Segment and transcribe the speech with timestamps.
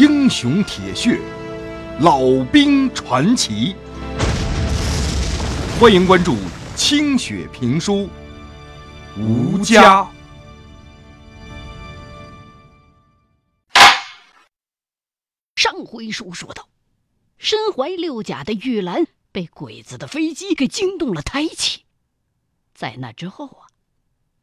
[0.00, 1.20] 英雄铁血，
[2.00, 3.76] 老兵传奇。
[5.78, 6.38] 欢迎关注
[6.74, 8.08] 清雪评书
[9.22, 10.02] 《吴家》。
[15.56, 16.66] 上回书说到，
[17.36, 21.84] 身怀六甲的玉兰被鬼子的飞机给惊动了胎气，
[22.72, 23.68] 在那之后啊，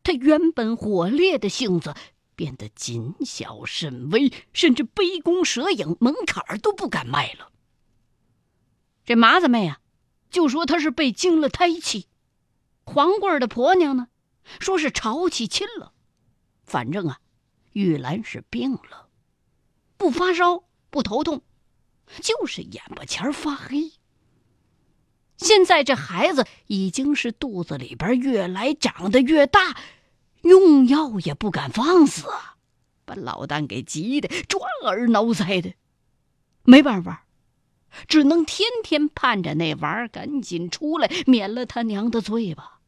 [0.04, 1.96] 他原本火烈的性子。
[2.38, 7.52] 变得谨小慎微，甚至杯弓蛇影，门槛儿都不敢迈了。
[9.04, 9.82] 这麻子妹啊，
[10.30, 12.08] 就说她是被惊了胎气；
[12.86, 14.10] 黄贵儿的婆娘呢，
[14.60, 15.94] 说是潮气侵了。
[16.64, 17.20] 反正啊，
[17.72, 19.10] 玉兰是病了，
[19.98, 21.42] 不发烧，不头痛，
[22.22, 23.94] 就是眼巴前发黑。
[25.38, 29.76] 现在这孩子已经是肚子里边越来长得越大。
[30.48, 32.56] 用药也不敢放肆啊，
[33.06, 35.74] 把老旦给急的抓耳挠腮的，
[36.64, 37.26] 没办法，
[38.08, 42.82] 只能天天盼着那娃儿赶紧出来，免了他娘的罪吧。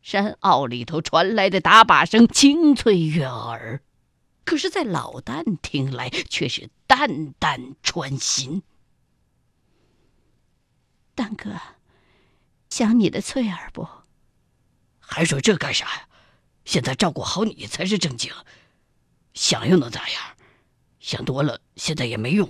[0.00, 3.82] 山坳里头传来的打靶声清脆悦耳，
[4.44, 8.62] 可是，在老旦听来却是淡淡穿心。
[11.14, 11.60] 旦哥，
[12.70, 13.86] 想你的翠儿不？
[15.00, 16.07] 还说这干啥呀？
[16.68, 18.30] 现在照顾好你才是正经，
[19.32, 20.36] 想又能咋样？
[21.00, 22.46] 想多了现在也没用。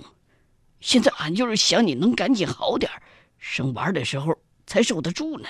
[0.81, 2.91] 现在俺就是想你能赶紧好点
[3.37, 5.47] 生娃的时候才受得住呢。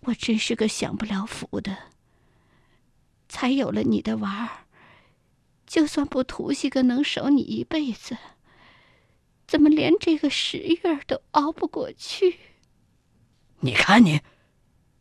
[0.00, 1.74] 我真是个享不了福的，
[3.30, 4.66] 才有了你的娃儿，
[5.66, 8.18] 就算不图些个能守你一辈子，
[9.46, 12.40] 怎么连这个十月都熬不过去？
[13.60, 14.20] 你看你。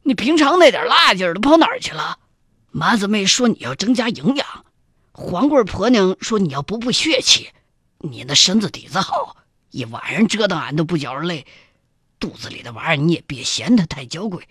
[0.03, 2.19] 你平常那点辣劲儿都跑哪儿去了？
[2.71, 4.65] 麻子妹说你要增加营养，
[5.11, 7.49] 黄贵婆娘说你要补补血气。
[7.99, 9.37] 你那身子底子好，
[9.69, 11.45] 一晚上折腾俺都不觉着累。
[12.19, 14.47] 肚子里的娃儿你也别嫌它太娇贵。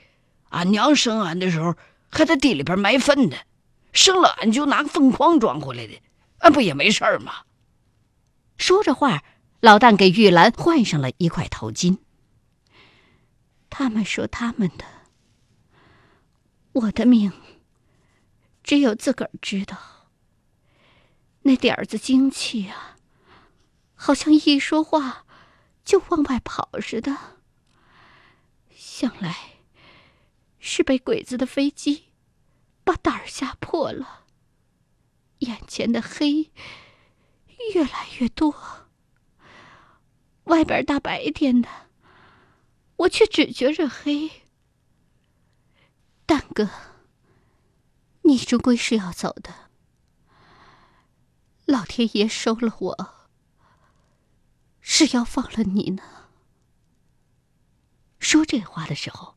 [0.50, 1.74] 俺娘生俺的时候
[2.10, 3.36] 还在地里边埋粪呢，
[3.92, 6.00] 生了俺就拿粪筐装回来的，
[6.38, 7.42] 俺不也没事儿吗？
[8.56, 9.24] 说着话，
[9.60, 11.98] 老旦给玉兰换上了一块头巾。
[13.68, 14.84] 他们说他们的。
[16.72, 17.32] 我的命，
[18.62, 20.08] 只有自个儿知道。
[21.42, 22.96] 那点子精气啊，
[23.94, 25.26] 好像一说话
[25.84, 27.16] 就往外跑似的。
[28.70, 29.36] 想来
[30.58, 32.12] 是被鬼子的飞机
[32.84, 34.24] 把胆儿吓破了。
[35.40, 36.52] 眼前的黑
[37.74, 38.54] 越来越多，
[40.44, 41.68] 外边大白天的，
[42.96, 44.41] 我却只觉着黑。
[46.32, 46.70] 蛋哥，
[48.22, 49.68] 你终归是要走的。
[51.66, 53.28] 老天爷收了我，
[54.80, 56.02] 是要放了你呢。
[58.18, 59.36] 说这话的时候，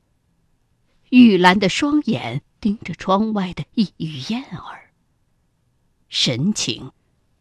[1.10, 4.94] 玉兰的双眼盯着窗外的一羽燕儿，
[6.08, 6.94] 神情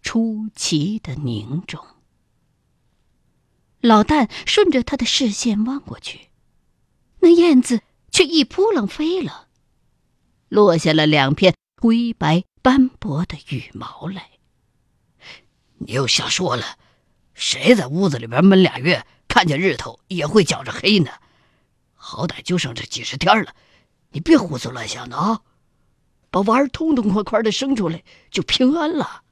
[0.02, 1.86] 出奇的凝重。
[3.80, 6.30] 老旦顺着他的视线望过去，
[7.20, 7.82] 那燕子。
[8.14, 9.43] 却一扑棱飞了，
[10.54, 14.30] 落下了两片灰白斑驳的羽毛来。
[15.78, 16.78] 你又瞎说了，
[17.34, 21.10] 谁在屋子里边闷俩月，看见日头也会觉着黑呢？
[21.92, 23.52] 好歹就剩这几十天了，
[24.10, 25.40] 你别胡思乱想的啊！
[26.30, 29.24] 把娃儿痛痛快快的生出来就平安了。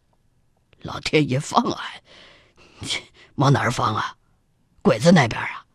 [0.81, 2.03] 老天爷放俺，
[3.37, 4.17] 往哪儿放啊？
[4.83, 5.67] 鬼子那边啊？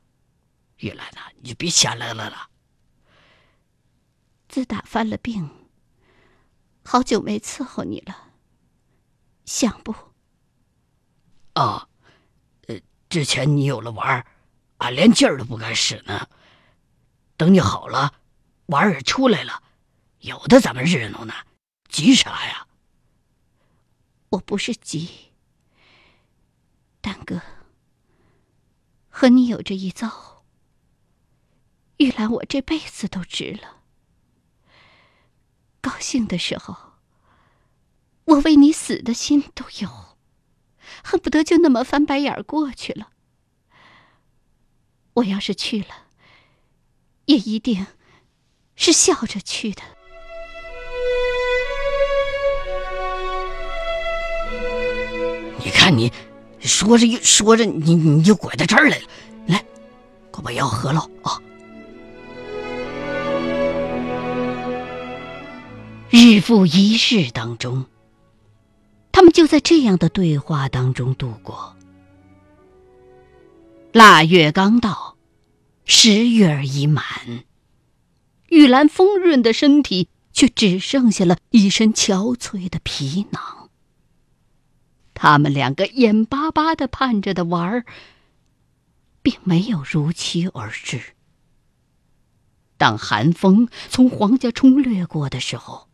[0.80, 2.50] 玉兰呐，你就别瞎乐乐了。
[4.57, 5.51] 自打犯了病，
[6.84, 8.34] 好久没伺候你了，
[9.45, 9.94] 想不？
[11.53, 11.88] 啊，
[12.66, 12.75] 呃，
[13.07, 14.25] 之前你有了娃儿，
[14.78, 16.28] 俺连劲儿都不敢使呢。
[17.35, 18.16] 等你好了，
[18.69, 19.62] 娃儿也出来了，
[20.22, 21.35] 有的咱们热闹呢，
[21.88, 22.68] 急啥呀？
[24.29, 25.34] 我不是急，
[27.00, 27.39] 丹哥，
[29.10, 30.44] 和你有这一遭，
[31.98, 33.76] 玉兰我这辈子都值了。
[35.88, 36.75] 高兴的时候，
[38.25, 39.89] 我为你死的心都有，
[41.01, 43.07] 恨不得就那么翻白眼过去了。
[45.13, 45.88] 我要是去了，
[47.24, 47.88] 也一定
[48.75, 49.81] 是笑着去的。
[55.63, 56.12] 你看，你
[56.60, 59.07] 说着说着，你你就拐到这儿来了。
[59.48, 59.66] 来，
[60.31, 61.42] 快把药喝了啊！
[66.19, 67.86] 日复一日当中，
[69.12, 71.78] 他们就在这样的对话当中度过。
[73.92, 75.16] 腊月刚到，
[75.86, 77.06] 十月已满，
[78.50, 83.70] 玉兰丰润的身体却只剩下了一身憔悴的皮囊。
[85.13, 87.86] 他们两个眼巴巴的盼着的玩儿，
[89.22, 91.00] 并没有如期而至。
[92.78, 95.87] 当寒风从黄家冲掠过的时候，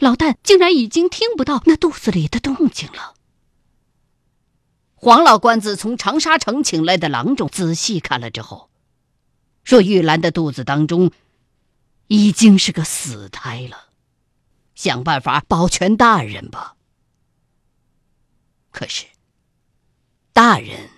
[0.00, 3.14] 老旦竟然已经听不到那肚子里的动静了。
[4.94, 8.70] 黄老官子从长沙城请来的郎中仔细看了之后，
[9.62, 11.10] 说：“玉兰的肚子当中
[12.08, 13.90] 已经是个死胎了，
[14.74, 16.76] 想办法保全大人吧。”
[18.72, 19.06] 可是，
[20.32, 20.88] 大人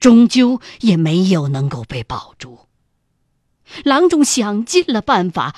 [0.00, 2.66] 终究也没有能够被保住。
[3.84, 5.54] 郎中想尽了办法。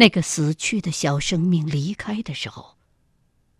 [0.00, 2.78] 那个死去的小生命离开的时候，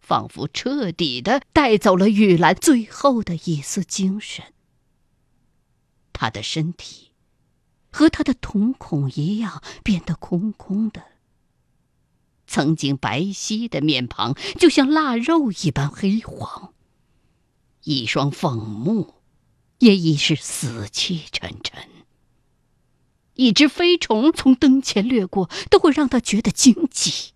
[0.00, 4.54] 仿佛彻底的带走了玉兰最后的一丝精神。
[6.14, 7.10] 他的身体
[7.92, 11.04] 和他的瞳孔一样变得空空的，
[12.46, 16.72] 曾经白皙的面庞就像腊肉一般黑黄，
[17.82, 19.16] 一双凤目
[19.80, 21.99] 也已是死气沉沉。
[23.40, 27.32] 一只飞虫从灯前掠过，都会让他觉得惊悸。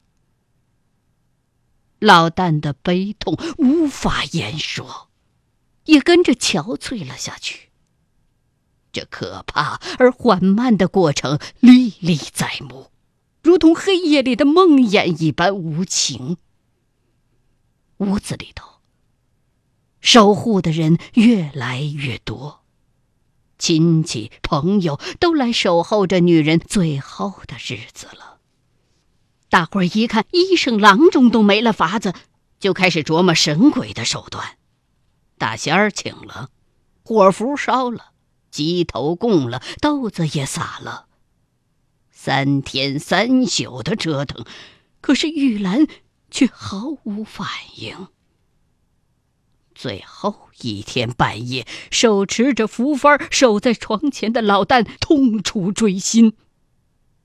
[1.98, 5.08] 老旦的悲痛无法言说，
[5.86, 7.70] 也跟着憔悴了下去。
[8.92, 12.90] 这可怕而缓慢的过程历历在目，
[13.42, 16.36] 如同黑夜里的梦魇一般无情。
[17.96, 18.80] 屋子里头，
[20.02, 22.63] 守护的人越来越多。
[23.64, 28.36] 亲戚朋友都来守候着女人最后的日子了。
[29.48, 32.12] 大伙儿一看，医生郎中都没了法子，
[32.60, 34.58] 就开始琢磨神鬼的手段。
[35.38, 36.50] 大仙儿请了，
[37.02, 38.12] 火符烧了，
[38.50, 41.06] 鸡头供了，豆子也撒了。
[42.10, 44.44] 三天三宿的折腾，
[45.00, 45.86] 可是玉兰
[46.30, 48.08] 却毫无反应。
[49.74, 56.34] 最后一天半夜，手持着符幡守在床前的老旦痛楚锥心。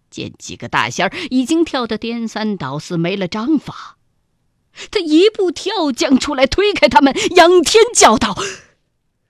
[0.09, 3.97] 见几个大仙儿已经跳得颠三倒四，没了章法，
[4.89, 8.35] 他一步跳将出来，推开他们，仰天叫道：“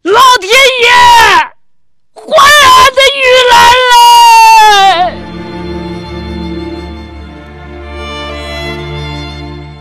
[0.03, 0.89] 老天爷，
[2.13, 3.21] 还俺的玉
[3.51, 5.17] 兰来！”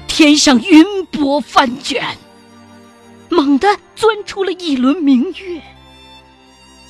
[0.09, 2.19] 天上云波翻卷。
[3.29, 5.63] 猛地钻出了一轮明月，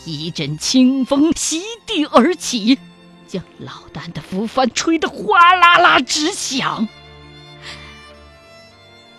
[0.05, 2.79] 一阵清风席地而起，
[3.27, 6.89] 将老旦的浮帆吹得哗啦啦直响。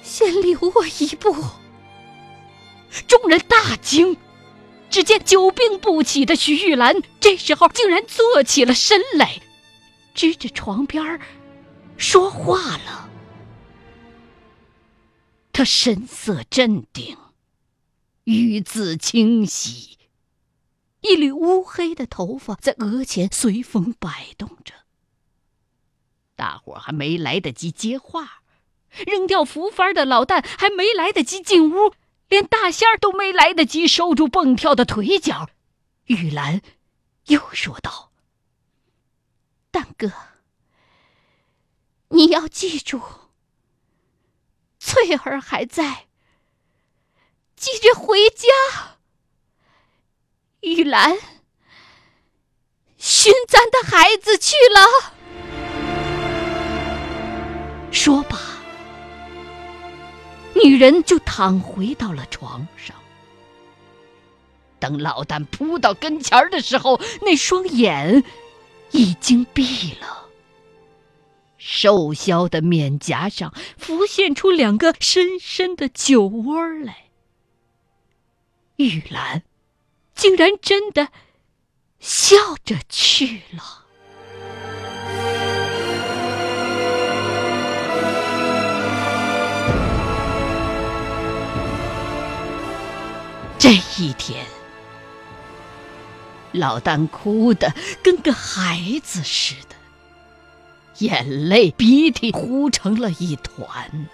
[0.02, 1.36] 先留我一步！
[3.08, 4.18] 众人大惊，
[4.90, 9.40] 只见久病不起的徐玉兰这时候竟然坐起了身来，
[10.16, 11.20] 支着床边
[11.98, 13.09] 说话了。
[15.60, 17.18] 他神色镇定，
[18.24, 19.98] 语字清晰，
[21.02, 24.74] 一缕乌黑的头发在额前随风摆动着。
[26.38, 28.42] 大伙还没来得及接话，
[29.06, 31.94] 扔掉福幡的老旦还没来得及进屋，
[32.30, 35.50] 连大仙儿都没来得及收住蹦跳的腿脚。
[36.06, 36.62] 玉兰
[37.26, 38.14] 又说道
[39.72, 40.10] ：“蛋哥，
[42.12, 43.02] 你要记住。”
[44.90, 46.08] 翠儿还在，
[47.56, 48.48] 急着回家。
[50.62, 51.16] 玉兰，
[52.98, 55.14] 寻咱的孩子去了。
[57.92, 58.36] 说罢，
[60.56, 62.96] 女人就躺回到了床上。
[64.80, 68.24] 等老旦扑到跟前的时候，那双眼
[68.90, 70.29] 已经闭了。
[71.60, 77.10] 瘦削的面颊上浮现出两个深深的酒窝来。
[78.78, 79.44] 玉兰
[80.16, 81.10] 竟然真的
[82.00, 83.86] 笑着去了。
[93.58, 94.46] 这一天，
[96.54, 99.69] 老旦哭得跟个孩子似的。
[101.00, 104.10] 眼泪鼻涕糊成了一团。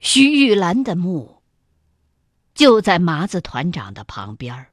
[0.00, 1.42] 徐玉兰的墓
[2.54, 4.68] 就在麻子团长的旁边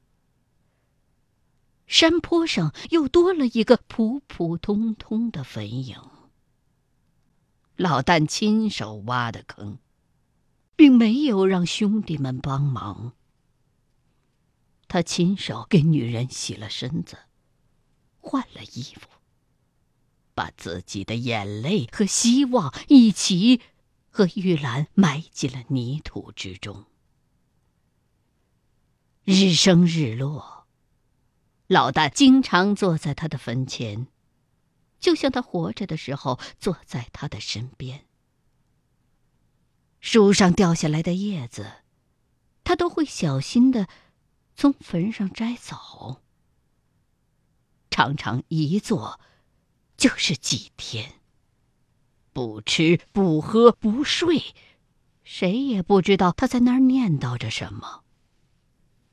[1.88, 5.96] 山坡上又多了一个普普通通的坟茔。
[7.76, 9.80] 老旦亲手挖的坑，
[10.82, 13.14] 并没有让兄弟们帮忙。
[14.88, 17.20] 他亲手给女人洗了身子，
[18.20, 19.08] 换了衣服，
[20.34, 23.62] 把自己的眼泪和希望一起
[24.10, 26.86] 和玉兰埋进了泥土之中。
[29.24, 30.66] 日升日落，
[31.68, 34.08] 老大经常坐在他的坟前，
[35.00, 38.08] 就像他活着的时候坐在他的身边。
[40.02, 41.84] 树上掉下来的叶子，
[42.64, 43.88] 他都会小心的
[44.56, 46.22] 从坟上摘走。
[47.92, 49.20] 常常一坐
[49.96, 51.22] 就是几天，
[52.34, 54.56] 不吃不喝不睡，
[55.24, 58.04] 谁也不知道他在那儿念叨着什么。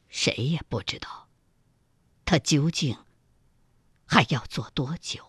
[0.09, 1.29] 谁也不知道，
[2.25, 2.97] 他究竟
[4.07, 5.23] 还要做多久。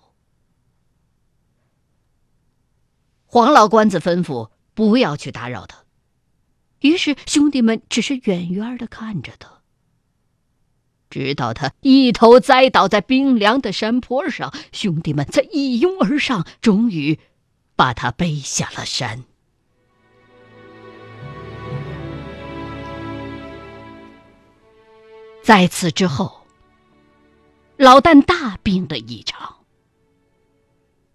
[3.26, 5.84] 黄老官子吩咐不要去打扰他，
[6.80, 9.60] 于是兄弟们只是远远的看着他，
[11.10, 17.20] 直到他一头栽倒在冰凉的山坡上，兄弟们才一拥而上，终于
[17.76, 19.26] 把他背下了山。
[25.44, 26.48] 在此之后，
[27.76, 29.58] 老旦大病了一场。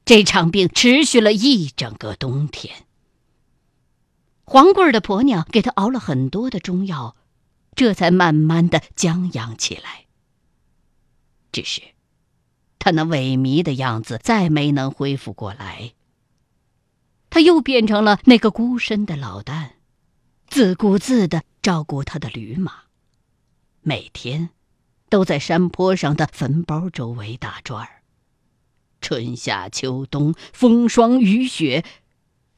[0.04, 2.83] 这场病持续了一整个冬天。
[4.44, 7.16] 黄贵儿的婆娘给他熬了很多的中药，
[7.74, 10.04] 这才慢慢的将养起来。
[11.50, 11.82] 只是，
[12.78, 15.94] 他那萎靡的样子再没能恢复过来。
[17.30, 19.70] 他又变成了那个孤身的老旦，
[20.46, 22.82] 自顾自的照顾他的驴马。
[23.80, 24.50] 每天，
[25.08, 28.02] 都在山坡上的坟包周围打转儿。
[29.00, 31.84] 春夏秋冬，风霜雨雪，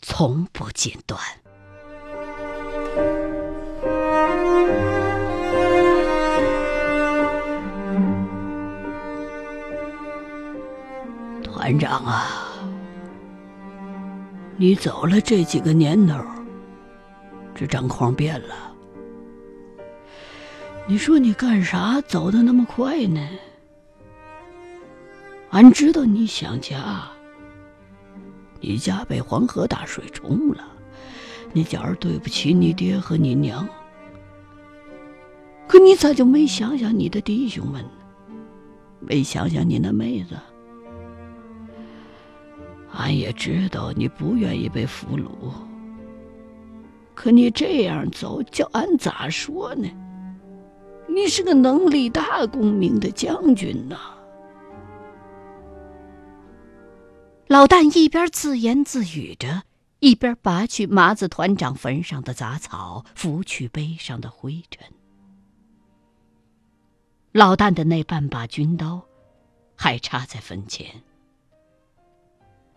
[0.01, 1.21] 从不间断。
[11.67, 12.47] 团长啊，
[14.57, 16.15] 你走了这几个年头，
[17.57, 18.55] 这张况变了。
[20.87, 23.21] 你说你干啥走的那么快呢？
[25.51, 27.03] 俺知道你想家，
[28.61, 30.63] 你家被黄河大水冲了，
[31.53, 33.69] 你觉着对不起你爹和你娘。
[35.67, 37.91] 可你咋就没想想你的弟兄们呢？
[39.01, 40.37] 没想想你那妹子？
[42.97, 45.53] 俺也知道你不愿意被俘虏，
[47.15, 49.89] 可你这样走，叫俺咋说呢？
[51.09, 53.97] 你是个能立大功名的将军呐！
[57.47, 59.63] 老旦一边自言自语着，
[60.01, 64.85] 一边拔去麻子团长坟上的杂草，拂去背上的灰尘。
[67.33, 69.03] 老旦的那半把军刀，
[69.77, 70.87] 还插在坟前，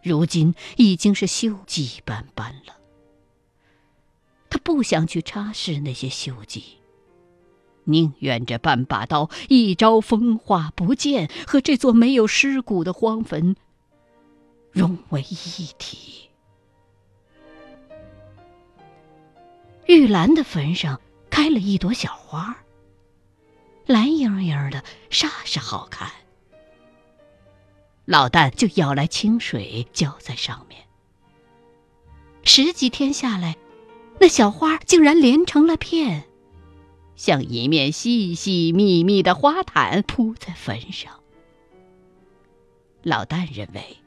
[0.04, 2.76] 如今已经是锈迹斑斑了。
[4.50, 6.64] 他不想去擦拭那些锈迹。
[7.86, 13.56] 宁愿这半把刀一朝风化不见，和这座没有尸骨的荒坟
[14.72, 16.30] 融为一体。
[19.88, 21.02] 玉兰的坟上
[21.32, 22.58] 开了一朵小花，
[23.88, 26.12] 蓝莹莹的，煞是好看。
[28.10, 30.82] 老旦就舀来清水浇在上面，
[32.42, 33.56] 十几天下来，
[34.20, 36.24] 那小花竟然连成了片。
[37.16, 41.20] 像一面细细密密的花毯铺在坟上。
[43.04, 43.98] 老旦认为，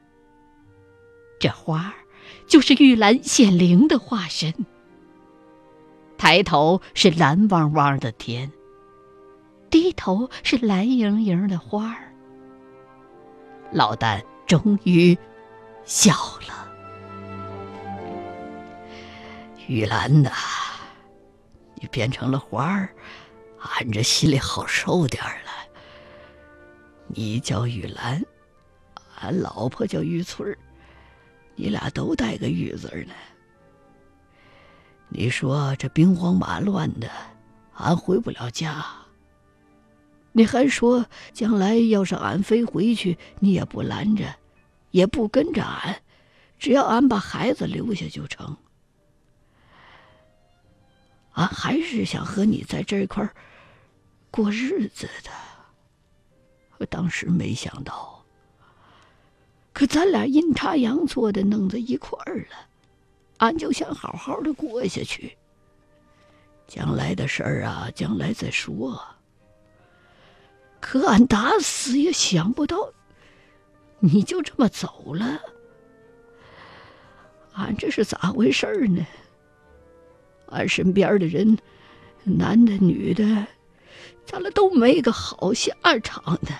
[1.39, 1.93] 这花儿
[2.45, 4.53] 就是玉兰显灵的化身。
[6.17, 8.51] 抬头是蓝汪汪的天，
[9.69, 12.12] 低头是蓝莹莹的花儿。
[13.73, 15.17] 老旦终于
[15.83, 16.13] 笑
[16.47, 16.71] 了。
[19.67, 20.31] 玉兰呐。
[21.75, 22.89] 你变成了花儿，
[23.59, 25.51] 俺这心里好受点儿了。
[27.07, 28.23] 你叫玉兰，
[29.19, 30.57] 俺老婆叫玉翠儿，
[31.55, 33.13] 你俩都带个玉字呢。
[35.09, 37.09] 你说这兵荒马乱的，
[37.73, 38.85] 俺回不了家。
[40.33, 44.35] 你还说将来要是俺非回去，你也不拦着，
[44.91, 46.01] 也不跟着俺，
[46.59, 48.57] 只要俺把孩子留下就成。
[51.33, 53.33] 俺还是想和你在这块儿
[54.29, 55.31] 过日子的。
[56.77, 58.23] 我当时没想到，
[59.71, 62.67] 可咱俩阴差阳错的弄在一块儿了，
[63.37, 65.37] 俺就想好好的过下去。
[66.67, 68.99] 将来的事儿啊，将来再说。
[70.83, 72.91] 可俺打死也想不到，
[73.99, 75.39] 你就这么走了。
[77.53, 79.07] 俺这是咋回事呢？
[80.47, 81.57] 俺身边的人，
[82.25, 83.23] 男的女的，
[84.25, 85.73] 咱俩都没个好下
[86.03, 86.53] 场的。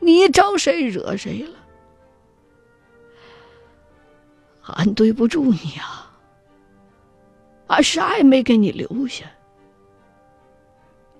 [0.00, 1.56] 你招谁惹谁了？
[4.74, 6.12] 俺对不住你啊！
[7.68, 9.26] 俺啥也没给你留下，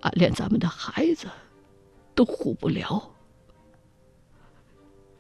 [0.01, 1.29] 俺连咱们的孩子。
[2.17, 3.15] 都护不了，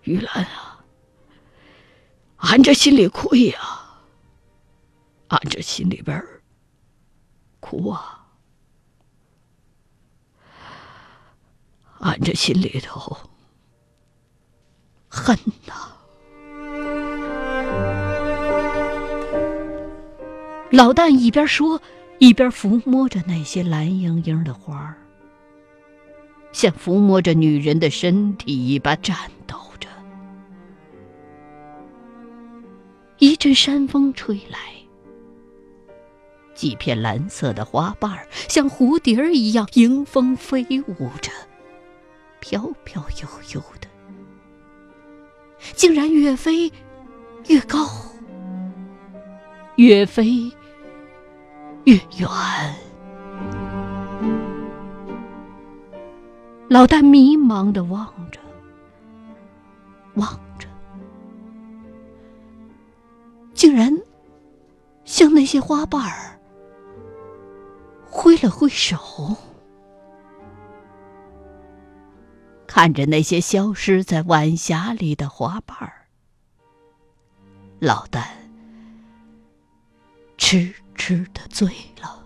[0.02, 0.82] 玉兰啊，
[2.38, 3.58] 俺这心里亏呀，
[5.28, 6.20] 俺这心里边
[7.60, 8.26] 苦啊，
[12.00, 13.16] 俺这心里头
[15.08, 15.92] 恨呐。
[20.70, 21.80] 老旦一边说，
[22.18, 25.05] 一边抚摸着那些蓝莹莹的花儿。
[26.56, 29.90] 像抚摸着女人的身体一般颤抖着。
[33.18, 34.58] 一阵山风吹来，
[36.54, 41.30] 几片蓝色的花瓣儿像蝴蝶儿一样迎风飞舞着，
[42.40, 43.86] 飘飘悠悠的，
[45.74, 46.72] 竟然越飞
[47.48, 47.86] 越高，
[49.74, 50.50] 越飞
[51.84, 52.28] 越远。
[56.68, 58.40] 老旦迷茫的望着，
[60.14, 60.66] 望着，
[63.54, 63.96] 竟然
[65.04, 66.40] 向那些花瓣儿
[68.04, 69.36] 挥了挥手，
[72.66, 76.08] 看着那些消失在晚霞里的花瓣儿，
[77.78, 78.24] 老旦
[80.36, 81.68] 痴痴的醉
[82.00, 82.25] 了。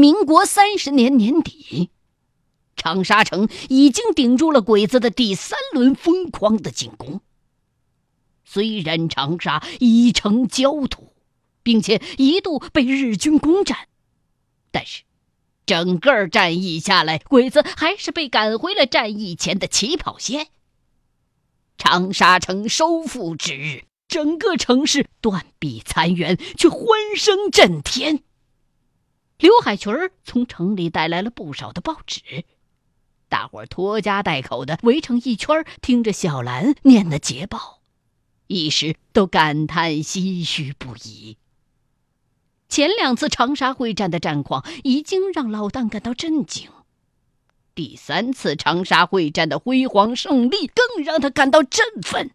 [0.00, 1.90] 民国三十年年底，
[2.74, 7.20] 长沙城已经顶住了鬼子的第三轮疯狂的进攻。
[8.42, 11.12] 虽然长沙已成焦土，
[11.62, 13.88] 并且一度被日军攻占，
[14.70, 15.02] 但是
[15.66, 20.46] 整个战役下来，鬼子还是被赶回了战役前的起跑线。
[21.76, 28.22] 长沙城收复之日，整个城市断壁残垣，却欢声震天。
[29.40, 32.44] 刘海群儿从城里带来了不少的报纸，
[33.30, 37.80] 大伙儿拖家带口的围成一圈，听着小兰念的捷报，
[38.48, 41.38] 一时都感叹唏嘘不已。
[42.68, 46.70] 前两次长沙会战的战况已经让老旦感到震惊，
[47.74, 52.32] 第三次长沙会战的辉煌胜利更让他感到振奋。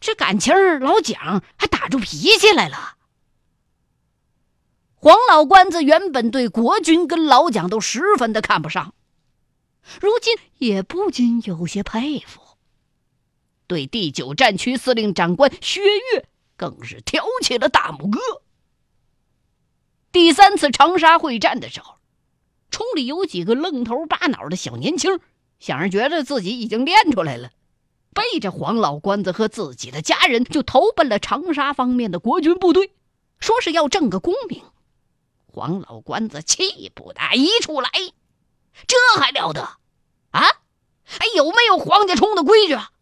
[0.00, 2.97] 这感情老蒋还打出脾气来了。
[5.00, 8.94] 黄老关子原本对国军跟老蒋都十分的看不上，
[10.00, 12.40] 如今也不禁有些佩服。
[13.68, 18.18] 对第九战区司令长官薛岳更是挑起了大拇哥。
[20.10, 21.98] 第三次长沙会战的时候，
[22.72, 25.20] 冲里有几个愣头巴脑的小年轻，
[25.60, 27.50] 想着觉得自己已经练出来了，
[28.12, 32.90] 背着黄老关子和自己的家人就投奔了长沙方面的国军部队，
[33.38, 34.64] 说是要挣个功名。
[35.58, 37.90] 黄老关子气不打一处来，
[38.86, 39.62] 这还了得
[40.30, 40.46] 啊！
[41.02, 42.92] 还有没有黄家冲的规矩啊？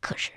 [0.00, 0.32] 可是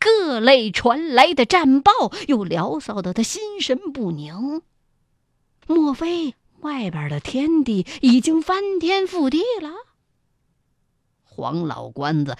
[0.00, 1.92] 各类传来的战报
[2.26, 4.62] 又聊骚的他心神不宁。
[5.68, 9.70] 莫非外边的天地已经翻天覆地了？
[11.22, 12.36] 黄老关子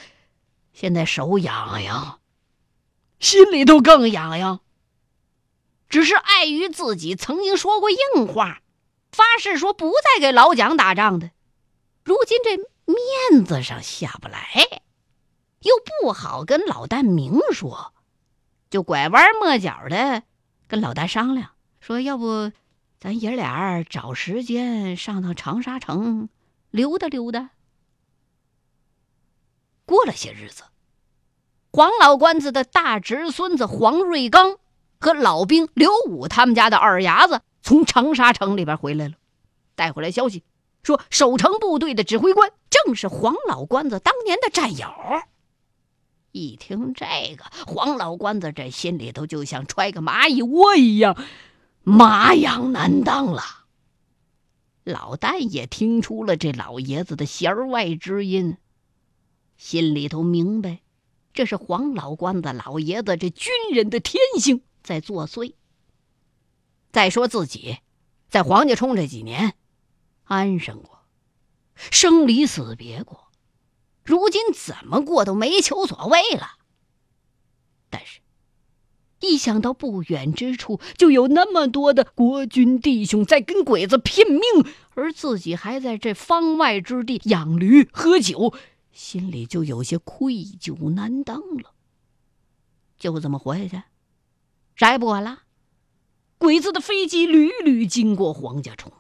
[0.73, 2.19] 现在手痒痒，
[3.21, 4.59] 心里头更痒痒。
[5.93, 8.63] 只是碍于自己曾经说过硬话，
[9.13, 11.33] 发誓说不再给老蒋打仗的，
[12.03, 14.41] 如今这面子上下不来，
[15.61, 17.93] 又不好跟老旦明说，
[18.71, 20.23] 就拐弯抹角的
[20.67, 22.53] 跟老旦商量，说要不
[22.99, 26.31] 咱爷俩找时间上趟长沙城
[26.71, 27.51] 溜达溜达。
[29.85, 30.63] 过了些日子，
[31.71, 34.57] 黄老关子的大侄孙子黄瑞刚。
[35.03, 39.15] 和老兵刘武他们家的二伢子从长沙城里边回来了，
[39.75, 40.45] 带回来消息
[40.85, 44.87] 说，守城部队的指挥官正是黄老关子当年的战友。
[46.31, 47.05] 一听这
[47.37, 51.17] 个，黄老关子这心里头就像揣个蚂蚁窝一样，
[51.83, 53.43] 麻痒难当了。
[54.85, 58.57] 老旦也听出了这老爷子的弦外之音，
[59.57, 60.81] 心里头明白，
[61.35, 65.55] 这是黄老关子老爷子这军人的天性在作祟。
[66.91, 67.79] 再说自己，
[68.29, 69.55] 在黄家冲这几年，
[70.25, 71.01] 安生过，
[71.75, 73.29] 生离死别过。
[74.05, 76.59] 如今怎么过都没求所谓了。
[77.89, 78.21] 但是，
[79.21, 84.43] 一想到不远之处就有那么多的国军弟兄在跟鬼子拼命，
[84.95, 88.53] 而自己还在这方外之地养驴喝酒，
[88.93, 91.73] 心里就有些愧疚难当了。
[92.99, 93.83] 就这么活下去，
[94.83, 95.45] 啥也不管了。
[96.39, 98.93] 鬼子的飞机屡屡经过黄家冲，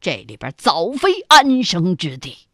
[0.00, 2.46] 这里边早非安生之地。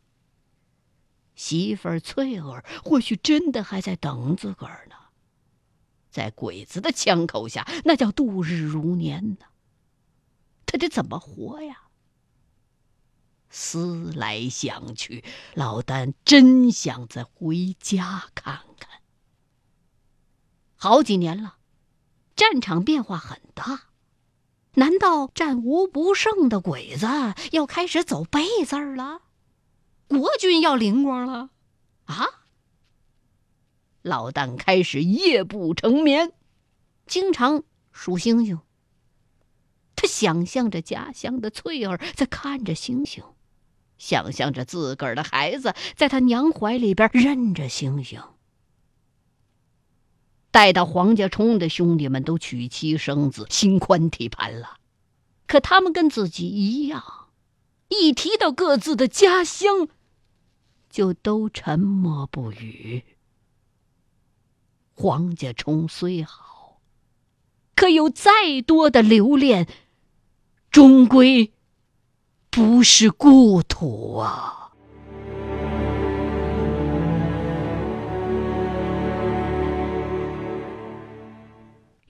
[1.35, 4.97] 媳妇翠儿或许真的还在等自个儿呢，
[6.11, 9.45] 在鬼子的枪口下，那叫度日如年呢。
[10.65, 11.83] 他得怎么活呀？
[13.51, 19.03] 思来想去，老丹真想再回家看看。
[20.77, 21.56] 好几年了，
[22.37, 23.85] 战场变化很大，
[24.75, 27.07] 难道战无不胜的鬼子
[27.53, 29.23] 要开始走背字儿了？
[30.07, 31.49] 国军要灵光了，
[32.05, 32.27] 啊！
[34.03, 36.33] 老旦开始夜不成眠，
[37.07, 38.61] 经常数星星。
[39.97, 43.25] 他想象着家乡的翠儿在看着星星，
[43.97, 48.23] 想象着自个儿的孩子在他娘怀里边认着星星。
[50.57, 54.79] 待到黄家冲的兄弟们都娶妻生子，心宽体盘了，
[55.47, 57.29] 可他们跟自己一样，
[57.89, 59.87] 一提到各自的家乡。
[60.89, 63.05] 就都沉默不语。
[64.95, 66.81] 黄家冲虽好，
[67.75, 69.69] 可有再多的留恋，
[70.71, 71.53] 终归
[72.49, 74.66] 不是故土啊！